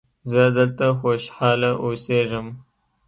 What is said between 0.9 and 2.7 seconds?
خوشحاله اوسیږم.